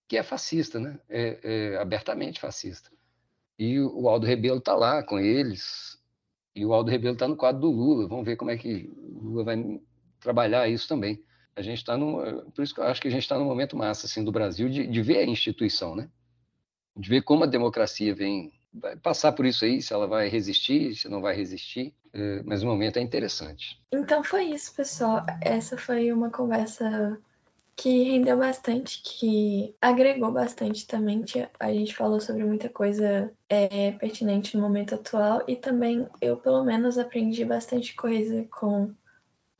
[0.07, 0.99] que é fascista, né?
[1.07, 2.91] É, é abertamente fascista.
[3.57, 5.99] E o Aldo Rebelo está lá com eles,
[6.55, 8.07] e o Aldo Rebelo está no quadro do Lula.
[8.07, 9.79] Vamos ver como é que o Lula vai
[10.19, 11.23] trabalhar isso também.
[11.55, 13.75] A gente está no, por isso que eu acho que a gente está no momento
[13.75, 16.09] massa assim do Brasil de, de ver a instituição, né?
[16.95, 18.51] de ver como a democracia vem
[19.01, 22.67] passar por isso aí, se ela vai resistir, se não vai resistir, é, mas o
[22.67, 23.81] momento é interessante.
[23.91, 25.25] Então foi isso, pessoal.
[25.41, 27.19] Essa foi uma conversa
[27.75, 31.23] que rendeu bastante, que agregou bastante também.
[31.59, 36.63] A gente falou sobre muita coisa é, pertinente no momento atual e também eu, pelo
[36.63, 38.93] menos, aprendi bastante coisa com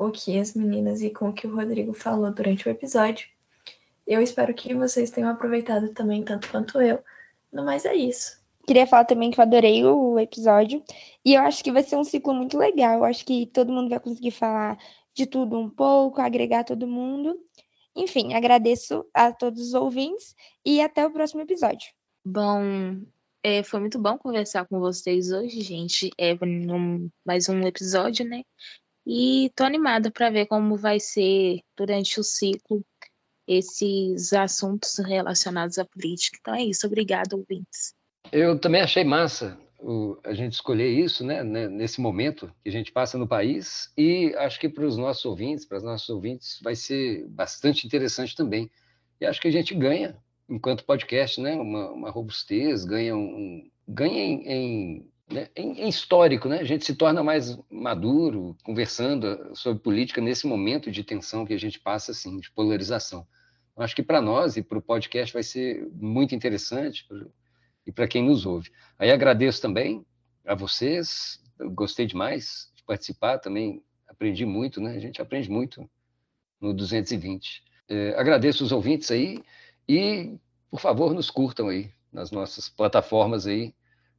[0.05, 3.27] o que as meninas e com o que o Rodrigo falou durante o episódio.
[4.07, 6.99] Eu espero que vocês tenham aproveitado também, tanto quanto eu.
[7.53, 8.41] No mais é isso.
[8.65, 10.83] Queria falar também que eu adorei o episódio.
[11.23, 12.97] E eu acho que vai ser um ciclo muito legal.
[12.97, 14.77] Eu acho que todo mundo vai conseguir falar
[15.13, 17.37] de tudo um pouco, agregar todo mundo.
[17.95, 20.35] Enfim, agradeço a todos os ouvintes
[20.65, 21.91] e até o próximo episódio.
[22.25, 23.01] Bom,
[23.43, 26.09] é, foi muito bom conversar com vocês hoje, gente.
[26.17, 26.35] É
[27.25, 28.43] mais um episódio, né?
[29.05, 32.85] E tô animada para ver como vai ser durante o ciclo
[33.47, 36.37] esses assuntos relacionados à política.
[36.39, 36.85] Então é isso.
[36.87, 37.93] Obrigada, ouvintes.
[38.31, 42.71] Eu também achei massa o, a gente escolher isso, né, né, nesse momento que a
[42.71, 46.59] gente passa no país, e acho que para os nossos ouvintes, para os nossos ouvintes,
[46.63, 48.69] vai ser bastante interessante também.
[49.19, 50.15] E acho que a gente ganha,
[50.47, 55.49] enquanto podcast, né, uma, uma robustez, ganha, um, ganha em, em né,
[55.87, 56.59] histórico, né?
[56.59, 61.59] A gente se torna mais maduro conversando sobre política nesse momento de tensão que a
[61.59, 63.25] gente passa, assim, de polarização.
[63.75, 67.07] Eu acho que para nós e para o podcast vai ser muito interessante
[67.85, 68.69] e para quem nos ouve.
[68.99, 70.05] Aí agradeço também
[70.45, 71.41] a vocês,
[71.73, 74.95] gostei demais de participar também, aprendi muito, né?
[74.95, 75.89] A gente aprende muito
[76.59, 77.63] no 220.
[77.89, 79.41] É, agradeço os ouvintes aí
[79.87, 80.37] e,
[80.69, 83.73] por favor, nos curtam aí nas nossas plataformas aí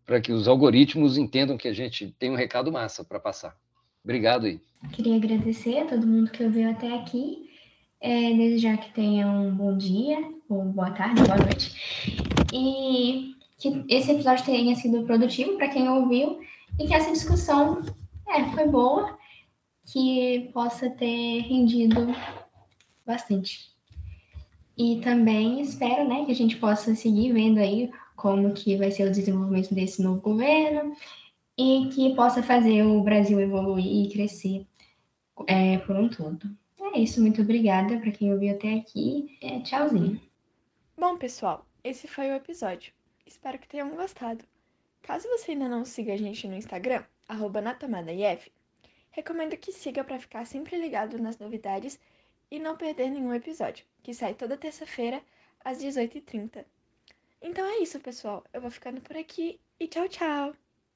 [0.06, 3.56] para que os algoritmos entendam que a gente tem um recado massa para passar.
[4.04, 4.60] Obrigado aí.
[4.92, 7.50] Queria agradecer a todo mundo que ouviu até aqui.
[8.00, 11.72] É, desejar que tenha um bom dia, ou boa tarde, boa noite.
[12.52, 16.40] E que esse episódio tenha sido produtivo para quem ouviu
[16.80, 17.80] e que essa discussão
[18.28, 19.16] é, foi boa,
[19.86, 22.12] que possa ter rendido
[23.06, 23.70] bastante.
[24.76, 27.90] E também espero né, que a gente possa seguir vendo aí
[28.22, 30.96] como que vai ser o desenvolvimento desse novo governo
[31.58, 34.64] e que possa fazer o Brasil evoluir e crescer
[35.48, 36.56] é, por um todo.
[36.94, 39.36] É isso, muito obrigada para quem ouviu até aqui.
[39.42, 40.20] É, tchauzinho.
[40.96, 42.92] Bom, pessoal, esse foi o episódio.
[43.26, 44.44] Espero que tenham gostado.
[45.02, 48.52] Caso você ainda não siga a gente no Instagram, @natamadaif,
[49.10, 51.98] recomendo que siga para ficar sempre ligado nas novidades
[52.48, 55.20] e não perder nenhum episódio, que sai toda terça-feira
[55.64, 56.64] às 18h30.
[57.42, 58.42] Então é isso, pessoal.
[58.54, 60.56] Eu vou ficando por aqui e tchau, tchau!